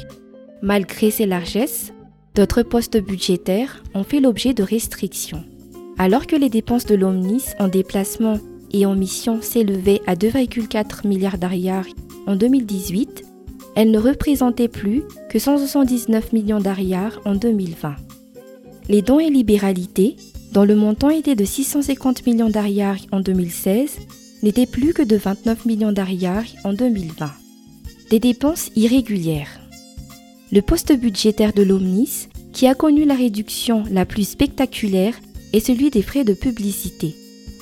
Malgré 0.62 1.10
ces 1.10 1.26
largesses, 1.26 1.92
d'autres 2.34 2.62
postes 2.62 2.98
budgétaires 2.98 3.82
ont 3.94 4.04
fait 4.04 4.20
l'objet 4.20 4.52
de 4.52 4.62
restrictions. 4.62 5.44
Alors 5.96 6.26
que 6.26 6.36
les 6.36 6.48
dépenses 6.48 6.86
de 6.86 6.96
l'Omnis 6.96 7.44
en 7.60 7.68
déplacement 7.68 8.38
et 8.72 8.84
en 8.84 8.96
mission 8.96 9.40
s'élevaient 9.40 10.00
à 10.06 10.16
2,4 10.16 11.06
milliards 11.06 11.38
d'arrières 11.38 11.86
en 12.26 12.34
2018, 12.34 13.24
elles 13.76 13.90
ne 13.90 13.98
représentaient 13.98 14.68
plus 14.68 15.02
que 15.30 15.38
179 15.38 16.32
millions 16.32 16.60
d'arrières 16.60 17.20
en 17.24 17.34
2020. 17.34 17.94
Les 18.88 19.02
dons 19.02 19.20
et 19.20 19.30
libéralités, 19.30 20.16
dont 20.52 20.64
le 20.64 20.74
montant 20.74 21.10
était 21.10 21.36
de 21.36 21.44
650 21.44 22.26
millions 22.26 22.50
d'arrières 22.50 22.98
en 23.12 23.20
2016, 23.20 23.98
n'étaient 24.42 24.66
plus 24.66 24.94
que 24.94 25.02
de 25.02 25.16
29 25.16 25.64
millions 25.64 25.92
d'arrières 25.92 26.44
en 26.64 26.72
2020. 26.72 27.30
Des 28.10 28.20
dépenses 28.20 28.70
irrégulières. 28.76 29.60
Le 30.52 30.60
poste 30.60 30.92
budgétaire 30.92 31.52
de 31.52 31.62
l'Omnis, 31.62 32.28
qui 32.52 32.66
a 32.66 32.74
connu 32.74 33.04
la 33.04 33.14
réduction 33.14 33.84
la 33.90 34.04
plus 34.04 34.28
spectaculaire, 34.28 35.14
est 35.54 35.60
celui 35.60 35.90
des 35.90 36.02
frais 36.02 36.24
de 36.24 36.34
publicité. 36.34 37.14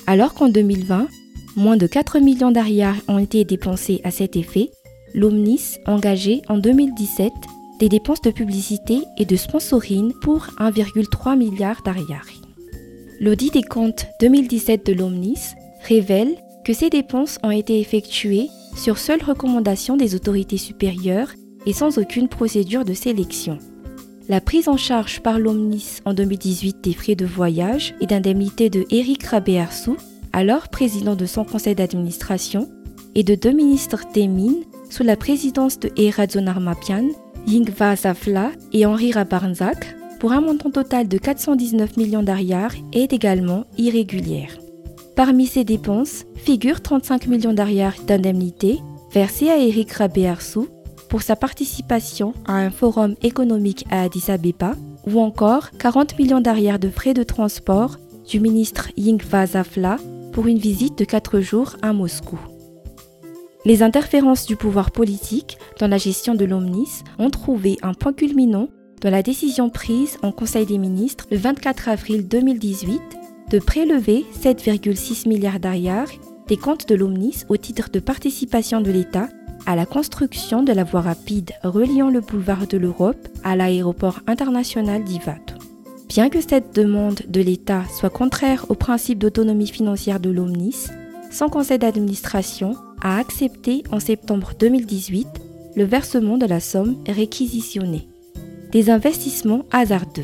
Alors 0.07 0.33
qu'en 0.33 0.49
2020, 0.49 1.09
moins 1.57 1.77
de 1.77 1.87
4 1.87 2.21
millions 2.21 2.51
d'arrières 2.51 2.97
ont 3.07 3.19
été 3.19 3.45
dépensés 3.45 4.01
à 4.03 4.11
cet 4.11 4.35
effet, 4.35 4.71
l'Omnis, 5.15 5.77
engagé 5.87 6.41
en 6.49 6.57
2017, 6.57 7.31
des 7.79 7.91
dépenses 7.91 8.23
de 8.23 8.31
publicité 8.31 9.03
et 9.19 9.27
de 9.27 9.37
sponsoring 9.37 10.15
pour 10.23 10.47
1,3 10.59 11.37
milliard 11.37 11.83
d'arrières. 11.83 12.27
L'audit 13.21 13.53
des 13.53 13.63
comptes 13.63 14.07
2017 14.21 14.87
de 14.87 14.95
l'Omnis 14.95 15.39
révèle 15.87 16.35
que 16.65 16.73
ces 16.73 16.89
dépenses 16.89 17.39
ont 17.43 17.51
été 17.51 17.79
effectuées 17.79 18.49
sur 18.75 18.97
seule 18.97 19.23
recommandation 19.23 19.99
des 19.99 20.15
autorités 20.15 20.57
supérieures 20.57 21.33
et 21.67 21.75
sans 21.75 21.99
aucune 21.99 22.29
procédure 22.29 22.87
de 22.87 22.95
sélection. 22.95 23.59
La 24.29 24.41
prise 24.41 24.69
en 24.69 24.77
charge 24.77 25.21
par 25.21 25.39
l'Omnis 25.39 26.01
en 26.05 26.15
2018 26.15 26.81
des 26.83 26.93
frais 26.93 27.17
de 27.17 27.27
voyage 27.27 27.95
et 28.01 28.07
d'indemnité 28.07 28.71
de 28.71 28.85
Eric 28.91 29.25
Rabéarsou, 29.25 29.97
alors 30.33 30.69
président 30.69 31.17
de 31.17 31.27
son 31.27 31.45
conseil 31.45 31.75
d'administration, 31.75 32.69
et 33.15 33.25
de 33.25 33.35
deux 33.35 33.51
ministres 33.51 34.05
des 34.15 34.29
Mines 34.29 34.65
sous 34.89 35.03
la 35.03 35.17
présidence 35.17 35.79
de 35.79 35.91
Erazonar 35.97 36.61
Mapian 36.61 37.09
Yingva 37.47 37.97
Zafla 37.97 38.53
et 38.73 38.87
Henri 38.87 39.13
Rabarnzak, 39.13 39.97
pour 40.21 40.33
un 40.33 40.41
montant 40.41 40.71
total 40.71 41.09
de 41.09 41.19
419 41.19 41.97
millions 41.97 42.23
d'ariars, 42.23 42.75
est 42.93 43.13
également 43.13 43.65
irrégulière. 43.77 44.57
Parmi 45.17 45.47
ces 45.47 45.65
dépenses 45.65 46.25
figurent 46.37 46.81
35 46.81 47.27
millions 47.27 47.53
d'ariars 47.53 47.97
d'indemnités 48.07 48.81
versés 49.13 49.51
à 49.51 49.59
Eric 49.59 49.91
Rabéarsou 49.93 50.69
pour 51.13 51.21
sa 51.21 51.37
participation 51.37 52.33
à 52.47 52.55
un 52.55 52.71
forum 52.71 53.17
économique 53.21 53.85
à 53.91 54.05
Addis 54.05 54.31
Abeba 54.31 54.73
ou 55.07 55.21
encore 55.21 55.71
40 55.73 56.19
millions 56.19 56.41
d'arrières 56.41 56.79
de 56.79 56.89
frais 56.89 57.13
de 57.13 57.23
transport 57.23 57.99
du 58.27 58.41
ministre 58.41 58.89
Yingva 58.97 59.47
Zafla 59.47 59.99
pour 60.33 60.47
une 60.47 60.57
visite 60.57 60.97
de 60.97 61.05
4 61.05 61.41
jours 61.41 61.77
à 61.83 61.93
Moscou. 61.93 62.41
Les 63.67 63.83
interférences 63.83 64.47
du 64.47 64.57
pouvoir 64.57 64.91
politique 64.91 65.59
dans 65.79 65.87
la 65.87 65.99
gestion 65.99 66.35
de 66.35 66.47
l'Omnis 66.47 67.03
ont 67.19 67.29
trouvé 67.29 67.77
un 67.83 67.93
point 67.93 68.15
culminant 68.15 68.69
dans 69.03 69.11
la 69.11 69.23
décision 69.23 69.69
prise 69.69 70.17
en 70.23 70.33
Conseil 70.33 70.65
des 70.65 70.79
ministres 70.79 71.27
le 71.31 71.37
24 71.37 71.91
avril 71.91 72.27
2018 72.27 73.03
de 73.51 73.59
prélever 73.59 74.25
7,6 74.43 75.29
milliards 75.29 75.61
d'arrières 75.61 76.09
des 76.49 76.57
comptes 76.57 76.89
de 76.89 76.95
l'Omnis 76.95 77.45
au 77.51 77.59
titre 77.59 77.91
de 77.91 78.01
participation 78.01 78.81
de 78.81 78.91
l'État 78.91 79.29
à 79.67 79.77
la 79.77 79.87
construction 79.87 80.63
de 80.63 80.73
la 80.73 80.85
voie 80.85 81.01
rapide 81.01 81.53
reliant 81.63 82.11
le 82.11 82.21
boulevard 82.21 82.67
de 82.67 82.77
l'Europe 82.77 83.29
à 83.45 83.57
l'aéroport 83.57 84.21
international 84.27 85.05
d'Ivat. 85.05 85.39
Bien 86.09 86.29
que 86.29 86.41
cette 86.41 86.75
demande 86.75 87.21
de 87.29 87.41
l'État 87.41 87.85
soit 87.99 88.11
contraire 88.11 88.67
au 88.69 88.75
principe 88.75 89.19
d'autonomie 89.19 89.67
financière 89.67 90.21
de 90.21 90.31
l'Omnis, 90.31 90.89
son 91.31 91.49
conseil 91.49 91.79
d'administration 91.79 92.77
a 93.01 93.19
accepté 93.19 93.83
en 93.91 93.99
septembre 93.99 94.53
2018 94.59 95.27
le 95.75 95.85
versement 95.85 96.37
de 96.37 96.47
la 96.47 96.61
somme 96.61 96.97
réquisitionnée. 97.09 98.09
Des 98.73 98.91
investissements 98.91 99.65
hasardeux. 99.71 100.23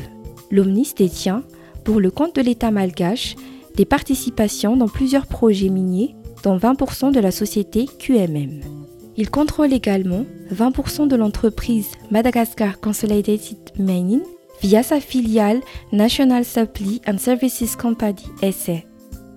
L'Omnis 0.51 0.93
détient, 0.95 1.43
pour 1.83 1.99
le 1.99 2.11
compte 2.11 2.35
de 2.35 2.41
l'État 2.41 2.71
malgache, 2.71 3.35
des 3.75 3.85
participations 3.85 4.77
dans 4.77 4.87
plusieurs 4.87 5.25
projets 5.25 5.69
miniers, 5.69 6.15
dont 6.43 6.57
20% 6.57 7.11
de 7.11 7.19
la 7.19 7.31
société 7.31 7.87
QMM. 7.99 8.78
Il 9.19 9.29
contrôle 9.29 9.73
également 9.73 10.25
20% 10.49 11.09
de 11.09 11.17
l'entreprise 11.17 11.89
Madagascar 12.09 12.79
Consolidated 12.79 13.57
Mining 13.77 14.21
via 14.61 14.81
sa 14.81 15.01
filiale 15.01 15.59
National 15.91 16.45
Supply 16.45 17.01
and 17.05 17.17
Services 17.17 17.75
Company 17.75 18.23
SA. 18.41 18.77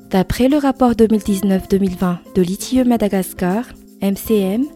D'après 0.09 0.49
le 0.49 0.59
rapport 0.59 0.93
2019-2020 0.93 2.19
de 2.33 2.43
l'ITIE 2.43 2.85
Madagascar, 2.85 3.65
MCM, 4.01 4.67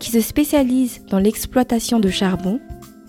qui 0.00 0.10
se 0.10 0.22
spécialise 0.22 1.02
dans 1.10 1.18
l'exploitation 1.18 2.00
de 2.00 2.08
charbon, 2.08 2.58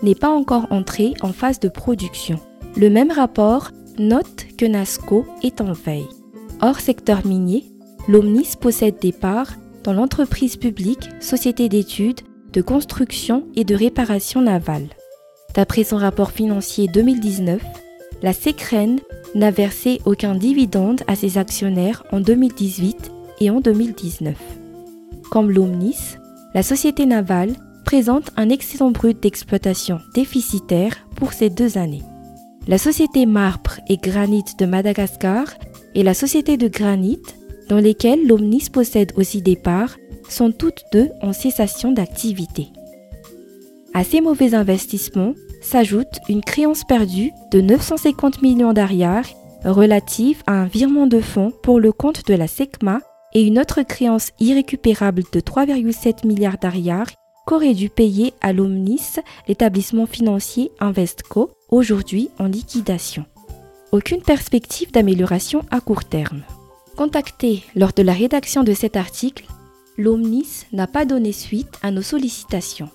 n'est 0.02 0.14
pas 0.14 0.28
encore 0.28 0.66
entré 0.68 1.14
en 1.22 1.32
phase 1.32 1.58
de 1.58 1.70
production. 1.70 2.38
Le 2.76 2.90
même 2.90 3.10
rapport 3.10 3.70
note 3.98 4.44
que 4.58 4.66
NASCO 4.66 5.24
est 5.42 5.62
en 5.62 5.72
veille. 5.72 6.08
Hors 6.60 6.80
secteur 6.80 7.24
minier, 7.24 7.64
l'Omnis 8.08 8.56
possède 8.60 8.98
des 9.00 9.12
parts 9.12 9.54
dans 9.86 9.92
l'entreprise 9.92 10.56
publique 10.56 11.08
Société 11.20 11.68
d'études, 11.68 12.20
de 12.52 12.60
construction 12.60 13.46
et 13.54 13.64
de 13.64 13.76
réparation 13.76 14.42
navale. 14.42 14.88
D'après 15.54 15.84
son 15.84 15.96
rapport 15.96 16.32
financier 16.32 16.88
2019, 16.88 17.62
la 18.20 18.32
SECREN 18.32 18.98
n'a 19.36 19.52
versé 19.52 20.00
aucun 20.04 20.34
dividende 20.34 21.02
à 21.06 21.14
ses 21.14 21.38
actionnaires 21.38 22.02
en 22.10 22.20
2018 22.20 23.12
et 23.40 23.48
en 23.48 23.60
2019. 23.60 24.34
Comme 25.30 25.52
l'Omnis, 25.52 26.16
la 26.52 26.64
société 26.64 27.06
navale 27.06 27.54
présente 27.84 28.32
un 28.36 28.48
excédent 28.48 28.90
brut 28.90 29.22
d'exploitation 29.22 30.00
déficitaire 30.14 30.96
pour 31.14 31.32
ces 31.32 31.48
deux 31.48 31.78
années. 31.78 32.02
La 32.66 32.78
société 32.78 33.24
Marbre 33.24 33.78
et 33.88 33.98
Granit 33.98 34.44
de 34.58 34.66
Madagascar 34.66 35.46
et 35.94 36.02
la 36.02 36.14
société 36.14 36.56
de 36.56 36.66
Granit, 36.66 37.22
dans 37.68 37.78
lesquelles 37.78 38.26
l'Omnis 38.26 38.68
possède 38.72 39.12
aussi 39.16 39.42
des 39.42 39.56
parts, 39.56 39.96
sont 40.28 40.52
toutes 40.52 40.84
deux 40.92 41.10
en 41.22 41.32
cessation 41.32 41.92
d'activité. 41.92 42.68
À 43.94 44.04
ces 44.04 44.20
mauvais 44.20 44.54
investissements, 44.54 45.34
s'ajoute 45.62 46.20
une 46.28 46.42
créance 46.42 46.84
perdue 46.84 47.32
de 47.50 47.60
950 47.60 48.42
millions 48.42 48.72
d'arrières 48.72 49.28
relative 49.64 50.42
à 50.46 50.52
un 50.52 50.66
virement 50.66 51.06
de 51.06 51.20
fonds 51.20 51.52
pour 51.62 51.80
le 51.80 51.92
compte 51.92 52.26
de 52.26 52.34
la 52.34 52.46
SECMA 52.46 53.00
et 53.34 53.42
une 53.42 53.58
autre 53.58 53.82
créance 53.82 54.30
irrécupérable 54.38 55.22
de 55.32 55.40
3,7 55.40 56.26
milliards 56.26 56.58
d'arrières 56.58 57.10
qu'aurait 57.46 57.74
dû 57.74 57.90
payer 57.90 58.32
à 58.40 58.52
l'Omnis 58.52 59.16
l'établissement 59.48 60.06
financier 60.06 60.70
Investco, 60.80 61.50
aujourd'hui 61.70 62.28
en 62.38 62.46
liquidation. 62.46 63.24
aucune 63.92 64.22
perspective 64.22 64.90
d'amélioration 64.92 65.62
à 65.70 65.80
court 65.80 66.04
terme. 66.04 66.42
Contacté 66.96 67.62
lors 67.74 67.92
de 67.92 68.02
la 68.02 68.14
rédaction 68.14 68.64
de 68.64 68.72
cet 68.72 68.96
article, 68.96 69.44
l'OMNIS 69.98 70.64
n'a 70.72 70.86
pas 70.86 71.04
donné 71.04 71.30
suite 71.30 71.78
à 71.82 71.90
nos 71.90 72.00
sollicitations. 72.00 72.88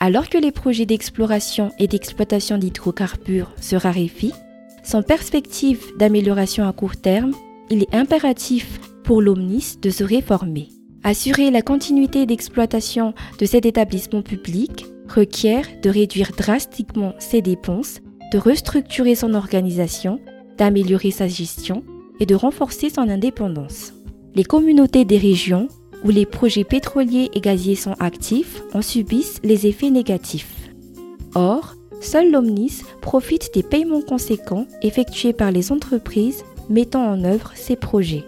Alors 0.00 0.28
que 0.28 0.38
les 0.38 0.50
projets 0.50 0.86
d'exploration 0.86 1.70
et 1.78 1.86
d'exploitation 1.86 2.58
d'hydrocarbures 2.58 3.52
se 3.60 3.76
raréfient, 3.76 4.34
sans 4.82 5.02
perspective 5.02 5.80
d'amélioration 5.96 6.66
à 6.66 6.72
court 6.72 6.96
terme, 6.96 7.30
il 7.70 7.82
est 7.82 7.94
impératif 7.94 8.80
pour 9.04 9.22
l'OMNIS 9.22 9.78
de 9.80 9.90
se 9.90 10.02
réformer. 10.02 10.68
Assurer 11.04 11.52
la 11.52 11.62
continuité 11.62 12.26
d'exploitation 12.26 13.14
de 13.38 13.46
cet 13.46 13.66
établissement 13.66 14.22
public 14.22 14.84
requiert 15.08 15.68
de 15.80 15.90
réduire 15.90 16.32
drastiquement 16.36 17.14
ses 17.20 17.40
dépenses, 17.40 18.00
de 18.32 18.38
restructurer 18.38 19.14
son 19.14 19.34
organisation, 19.34 20.18
d'améliorer 20.58 21.12
sa 21.12 21.28
gestion 21.28 21.84
et 22.20 22.26
de 22.26 22.34
renforcer 22.34 22.90
son 22.90 23.08
indépendance. 23.08 23.92
Les 24.34 24.44
communautés 24.44 25.04
des 25.04 25.18
régions 25.18 25.68
où 26.04 26.10
les 26.10 26.26
projets 26.26 26.64
pétroliers 26.64 27.30
et 27.34 27.40
gaziers 27.40 27.76
sont 27.76 27.94
actifs 27.98 28.62
en 28.74 28.82
subissent 28.82 29.40
les 29.42 29.66
effets 29.66 29.90
négatifs. 29.90 30.70
Or, 31.34 31.74
seul 32.00 32.30
l'OMNIS 32.30 32.82
profite 33.00 33.52
des 33.54 33.62
paiements 33.62 34.02
conséquents 34.02 34.66
effectués 34.82 35.32
par 35.32 35.50
les 35.50 35.72
entreprises 35.72 36.44
mettant 36.68 37.04
en 37.04 37.24
œuvre 37.24 37.52
ces 37.54 37.76
projets. 37.76 38.24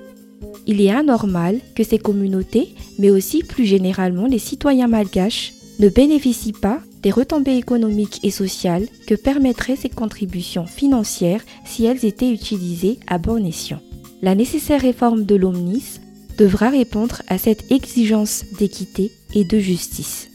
Il 0.66 0.80
est 0.80 0.90
anormal 0.90 1.60
que 1.74 1.84
ces 1.84 1.98
communautés, 1.98 2.74
mais 2.98 3.10
aussi 3.10 3.42
plus 3.42 3.64
généralement 3.64 4.26
les 4.26 4.38
citoyens 4.38 4.88
malgaches, 4.88 5.54
ne 5.78 5.88
bénéficient 5.88 6.52
pas 6.52 6.80
des 7.06 7.12
retombées 7.12 7.56
économiques 7.56 8.18
et 8.24 8.32
sociales 8.32 8.88
que 9.06 9.14
permettraient 9.14 9.76
ces 9.76 9.88
contributions 9.88 10.66
financières 10.66 11.40
si 11.64 11.84
elles 11.84 12.04
étaient 12.04 12.32
utilisées 12.32 12.98
à 13.06 13.18
bon 13.18 13.46
escient. 13.46 13.78
La 14.22 14.34
nécessaire 14.34 14.80
réforme 14.80 15.24
de 15.24 15.36
l'OMNIS 15.36 16.00
devra 16.36 16.68
répondre 16.68 17.22
à 17.28 17.38
cette 17.38 17.70
exigence 17.70 18.44
d'équité 18.58 19.12
et 19.36 19.44
de 19.44 19.56
justice. 19.60 20.30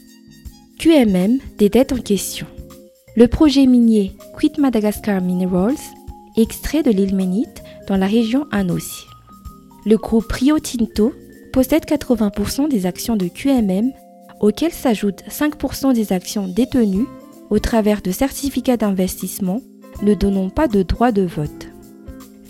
QMM 0.78 1.40
des 1.58 1.68
dettes 1.68 1.92
en 1.92 2.00
question. 2.00 2.46
Le 3.16 3.28
projet 3.28 3.66
minier 3.66 4.12
Quit 4.38 4.52
Madagascar 4.58 5.20
Minerals, 5.20 5.76
extrait 6.38 6.82
de 6.82 6.90
l'île 6.90 7.14
Ménite 7.14 7.62
dans 7.86 7.98
la 7.98 8.06
région 8.06 8.46
Anossi. 8.50 9.04
Le 9.84 9.98
groupe 9.98 10.32
Rio 10.32 10.58
Tinto 10.58 11.12
possède 11.52 11.84
80% 11.84 12.70
des 12.70 12.86
actions 12.86 13.16
de 13.16 13.28
QMM 13.28 13.92
auxquelles 14.42 14.72
s'ajoutent 14.72 15.22
5% 15.28 15.94
des 15.94 16.12
actions 16.12 16.48
détenues 16.48 17.06
au 17.48 17.58
travers 17.58 18.02
de 18.02 18.10
certificats 18.10 18.76
d'investissement 18.76 19.62
ne 20.02 20.14
donnant 20.14 20.50
pas 20.50 20.68
de 20.68 20.82
droit 20.82 21.12
de 21.12 21.22
vote. 21.22 21.68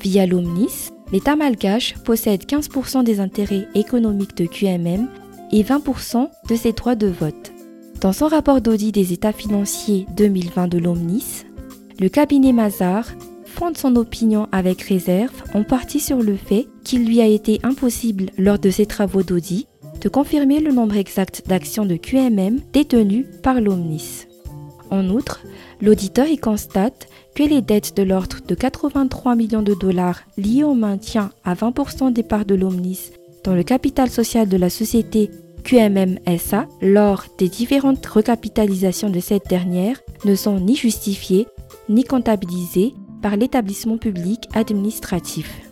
Via 0.00 0.26
l'Omnis, 0.26 0.88
l'État 1.12 1.36
malgache 1.36 1.94
possède 1.98 2.44
15% 2.44 3.04
des 3.04 3.20
intérêts 3.20 3.68
économiques 3.74 4.36
de 4.36 4.46
QMM 4.46 5.08
et 5.52 5.62
20% 5.62 6.28
de 6.48 6.56
ses 6.56 6.72
droits 6.72 6.94
de 6.94 7.08
vote. 7.08 7.52
Dans 8.00 8.12
son 8.12 8.26
rapport 8.26 8.60
d'audit 8.60 8.92
des 8.92 9.12
états 9.12 9.32
financiers 9.32 10.06
2020 10.16 10.68
de 10.68 10.78
l'Omnis, 10.78 11.44
le 12.00 12.08
cabinet 12.08 12.52
Mazar 12.52 13.06
fonde 13.44 13.76
son 13.76 13.94
opinion 13.96 14.48
avec 14.50 14.82
réserve 14.82 15.42
en 15.54 15.62
partie 15.62 16.00
sur 16.00 16.22
le 16.22 16.36
fait 16.36 16.66
qu'il 16.84 17.06
lui 17.06 17.20
a 17.20 17.26
été 17.26 17.60
impossible 17.62 18.26
lors 18.38 18.58
de 18.58 18.70
ses 18.70 18.86
travaux 18.86 19.22
d'audit 19.22 19.68
de 20.02 20.08
confirmer 20.08 20.60
le 20.60 20.72
nombre 20.72 20.96
exact 20.96 21.44
d'actions 21.46 21.86
de 21.86 21.96
QMM 21.96 22.58
détenues 22.72 23.26
par 23.42 23.60
l'Omnis. 23.60 24.26
En 24.90 25.08
outre, 25.08 25.42
l'auditeur 25.80 26.26
y 26.26 26.36
constate 26.36 27.06
que 27.34 27.44
les 27.44 27.62
dettes 27.62 27.96
de 27.96 28.02
l'ordre 28.02 28.38
de 28.46 28.54
83 28.54 29.36
millions 29.36 29.62
de 29.62 29.74
dollars 29.74 30.20
liées 30.36 30.64
au 30.64 30.74
maintien 30.74 31.30
à 31.44 31.54
20% 31.54 32.12
des 32.12 32.22
parts 32.22 32.44
de 32.44 32.54
l'Omnis 32.54 33.12
dans 33.44 33.54
le 33.54 33.62
capital 33.62 34.10
social 34.10 34.48
de 34.48 34.56
la 34.56 34.70
société 34.70 35.30
QMM 35.64 36.18
SA 36.38 36.66
lors 36.80 37.24
des 37.38 37.48
différentes 37.48 38.04
recapitalisations 38.04 39.10
de 39.10 39.20
cette 39.20 39.48
dernière 39.48 40.00
ne 40.24 40.34
sont 40.34 40.58
ni 40.58 40.76
justifiées 40.76 41.46
ni 41.88 42.04
comptabilisées 42.04 42.94
par 43.22 43.36
l'établissement 43.36 43.98
public 43.98 44.48
administratif. 44.54 45.62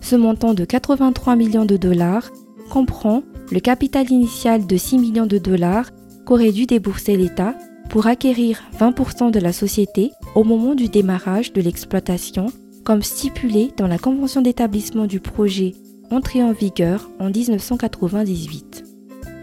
Ce 0.00 0.16
montant 0.16 0.54
de 0.54 0.64
83 0.64 1.36
millions 1.36 1.64
de 1.64 1.76
dollars 1.76 2.30
comprend 2.70 3.22
le 3.50 3.60
capital 3.60 4.10
initial 4.10 4.66
de 4.66 4.76
6 4.76 4.98
millions 4.98 5.26
de 5.26 5.38
dollars 5.38 5.90
qu'aurait 6.24 6.52
dû 6.52 6.66
débourser 6.66 7.16
l'État 7.16 7.54
pour 7.90 8.06
acquérir 8.06 8.62
20% 8.78 9.30
de 9.30 9.38
la 9.38 9.52
société 9.52 10.10
au 10.34 10.44
moment 10.44 10.74
du 10.74 10.88
démarrage 10.88 11.52
de 11.52 11.60
l'exploitation, 11.60 12.46
comme 12.84 13.02
stipulé 13.02 13.70
dans 13.76 13.86
la 13.86 13.98
convention 13.98 14.40
d'établissement 14.40 15.06
du 15.06 15.20
projet 15.20 15.74
entrée 16.10 16.42
en 16.42 16.52
vigueur 16.52 17.10
en 17.18 17.30
1998. 17.30 18.84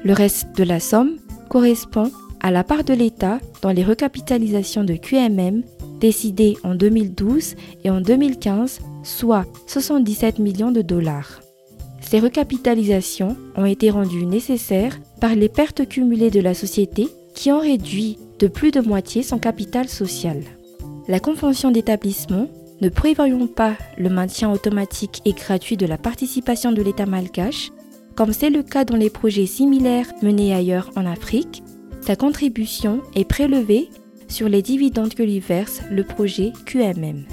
Le 0.04 0.14
reste 0.14 0.56
de 0.58 0.64
la 0.64 0.80
somme 0.80 1.18
correspond 1.50 2.12
à 2.40 2.52
la 2.52 2.64
part 2.64 2.84
de 2.84 2.94
l'État 2.94 3.40
dans 3.62 3.72
les 3.72 3.84
recapitalisations 3.84 4.84
de 4.84 4.96
QMM 4.96 5.64
décidées 6.00 6.58
en 6.64 6.74
2012 6.74 7.56
et 7.84 7.90
en 7.90 8.02
2015, 8.02 8.80
soit 9.04 9.46
77 9.68 10.40
millions 10.40 10.72
de 10.72 10.82
dollars. 10.82 11.42
Ces 12.12 12.20
recapitalisations 12.20 13.38
ont 13.56 13.64
été 13.64 13.90
rendues 13.90 14.26
nécessaires 14.26 15.00
par 15.22 15.34
les 15.34 15.48
pertes 15.48 15.88
cumulées 15.88 16.30
de 16.30 16.42
la 16.42 16.54
société 16.54 17.08
qui 17.36 17.54
ont 17.54 17.62
réduit 17.62 18.18
de 18.38 18.48
plus 18.48 18.72
de 18.72 18.82
moitié 18.82 19.24
son 19.24 19.40
capital 19.40 19.88
social. 19.88 20.44
La 21.08 21.22
convention 21.22 21.72
d'établissement, 21.72 22.50
ne 22.82 22.90
prévoyant 22.90 23.48
pas 23.48 23.78
le 23.98 24.10
maintien 24.10 24.52
automatique 24.52 25.22
et 25.24 25.32
gratuit 25.32 25.78
de 25.78 25.86
la 25.86 25.98
participation 25.98 26.74
de 26.74 26.82
l'État 26.82 27.06
malgache, 27.06 27.72
comme 28.16 28.34
c'est 28.34 28.50
le 28.50 28.64
cas 28.64 28.84
dans 28.84 28.98
les 28.98 29.10
projets 29.10 29.46
similaires 29.46 30.12
menés 30.22 30.54
ailleurs 30.54 30.92
en 30.98 31.06
Afrique, 31.06 31.64
sa 32.02 32.18
contribution 32.18 33.04
est 33.16 33.24
prélevée 33.24 33.90
sur 34.28 34.50
les 34.50 34.62
dividendes 34.62 35.14
que 35.14 35.24
lui 35.24 35.40
verse 35.40 35.80
le 35.90 36.04
projet 36.04 36.52
QMM. 36.66 37.24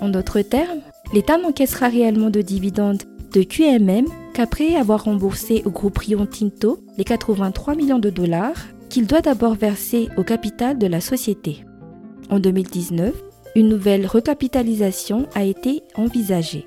En 0.00 0.10
d'autres 0.10 0.42
termes, 0.42 0.82
l'État 1.12 1.38
n'encaissera 1.38 1.88
réellement 1.88 2.30
de 2.30 2.40
dividendes 2.40 3.02
de 3.32 3.42
QMM 3.42 4.06
qu'après 4.34 4.76
avoir 4.76 5.04
remboursé 5.04 5.62
au 5.64 5.70
groupe 5.70 5.98
Rio 5.98 6.24
Tinto 6.26 6.78
les 6.96 7.04
83 7.04 7.74
millions 7.74 7.98
de 7.98 8.10
dollars 8.10 8.56
qu'il 8.88 9.06
doit 9.06 9.20
d'abord 9.20 9.54
verser 9.54 10.08
au 10.16 10.24
capital 10.24 10.78
de 10.78 10.86
la 10.86 11.00
société. 11.00 11.64
En 12.30 12.38
2019, 12.40 13.14
une 13.54 13.68
nouvelle 13.68 14.06
recapitalisation 14.06 15.26
a 15.34 15.44
été 15.44 15.82
envisagée. 15.94 16.66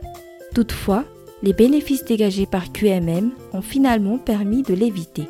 Toutefois, 0.54 1.06
les 1.44 1.54
bénéfices 1.54 2.06
dégagés 2.06 2.46
par 2.46 2.72
QMM 2.72 3.32
ont 3.54 3.62
finalement 3.62 4.18
permis 4.18 4.62
de 4.62 4.74
l'éviter. 4.74 5.28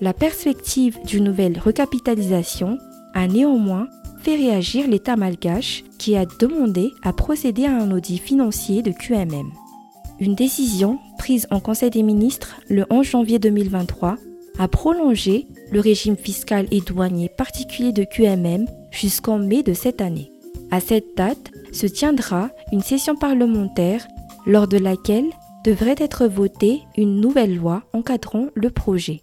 La 0.00 0.12
perspective 0.12 0.98
d'une 1.06 1.24
nouvelle 1.24 1.58
recapitalisation 1.58 2.78
a 3.14 3.26
néanmoins 3.26 3.88
fait 4.20 4.36
réagir 4.36 4.88
l'État 4.88 5.16
malgache 5.16 5.84
qui 5.98 6.16
a 6.16 6.26
demandé 6.38 6.92
à 7.02 7.12
procéder 7.12 7.64
à 7.64 7.76
un 7.76 7.90
audit 7.92 8.20
financier 8.20 8.82
de 8.82 8.90
QMM. 8.90 9.50
Une 10.18 10.34
décision 10.34 10.98
prise 11.18 11.46
en 11.50 11.60
Conseil 11.60 11.90
des 11.90 12.02
ministres 12.02 12.56
le 12.70 12.86
11 12.88 13.06
janvier 13.06 13.38
2023 13.38 14.16
a 14.58 14.68
prolongé 14.68 15.46
le 15.70 15.80
régime 15.80 16.16
fiscal 16.16 16.66
et 16.70 16.80
douanier 16.80 17.28
particulier 17.28 17.92
de 17.92 18.04
QMM 18.04 18.66
jusqu'en 18.90 19.38
mai 19.38 19.62
de 19.62 19.74
cette 19.74 20.00
année. 20.00 20.32
À 20.70 20.80
cette 20.80 21.16
date 21.16 21.50
se 21.70 21.86
tiendra 21.86 22.48
une 22.72 22.80
session 22.80 23.14
parlementaire 23.14 24.08
lors 24.46 24.66
de 24.66 24.78
laquelle 24.78 25.28
devrait 25.66 25.96
être 25.98 26.26
votée 26.26 26.80
une 26.96 27.20
nouvelle 27.20 27.54
loi 27.54 27.82
encadrant 27.92 28.46
le 28.54 28.70
projet. 28.70 29.20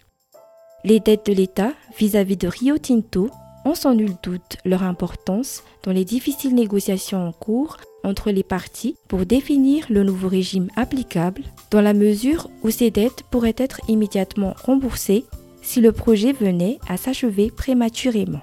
Les 0.84 1.00
dettes 1.00 1.26
de 1.26 1.32
l'État 1.32 1.72
vis-à-vis 1.98 2.36
de 2.36 2.46
Rio 2.46 2.78
Tinto 2.78 3.30
ont 3.64 3.74
sans 3.74 3.94
nul 3.94 4.12
doute 4.22 4.58
leur 4.64 4.84
importance 4.84 5.64
dans 5.82 5.92
les 5.92 6.04
difficiles 6.04 6.54
négociations 6.54 7.26
en 7.26 7.32
cours 7.32 7.78
entre 8.04 8.30
les 8.30 8.42
parties 8.42 8.96
pour 9.08 9.26
définir 9.26 9.86
le 9.90 10.04
nouveau 10.04 10.28
régime 10.28 10.68
applicable 10.76 11.42
dans 11.70 11.80
la 11.80 11.94
mesure 11.94 12.50
où 12.62 12.70
ces 12.70 12.90
dettes 12.90 13.24
pourraient 13.30 13.56
être 13.56 13.80
immédiatement 13.88 14.54
remboursées 14.62 15.24
si 15.62 15.80
le 15.80 15.92
projet 15.92 16.32
venait 16.32 16.78
à 16.88 16.96
s'achever 16.96 17.50
prématurément. 17.50 18.42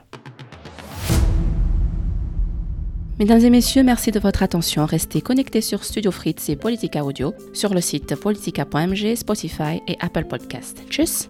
Mesdames 3.20 3.46
et 3.46 3.52
messieurs, 3.52 3.84
merci 3.84 4.10
de 4.10 4.20
votre 4.20 4.42
attention. 4.42 4.86
Restez 4.88 5.22
connectés 5.22 5.62
sur 5.62 5.84
Studio 5.84 6.10
Fritz 6.10 6.50
et 6.50 6.56
Politica 6.56 7.06
Audio 7.06 7.36
sur 7.54 7.74
le 7.74 7.80
site 7.80 8.16
politica.mg, 8.16 9.16
Spotify 9.16 9.80
et 9.88 9.96
Apple 10.00 10.26
Podcast. 10.26 10.82
Tchuss 10.90 11.30